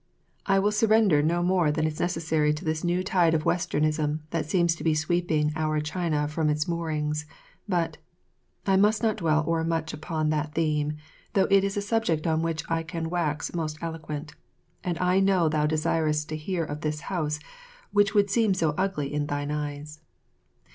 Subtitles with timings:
[0.47, 4.47] I will surrender no more than is necessary to this new tide of Westernism that
[4.47, 7.27] seems to be sweeping our China from its moorings;
[7.69, 7.97] but
[8.65, 10.93] I must not dwell o'ermuch upon that theme,
[11.33, 14.33] though it is a subject on which I can wax most eloquent,
[14.83, 17.39] and I know thou desirest to hear of this house
[17.91, 19.99] which would seem so ugly in thine eyes.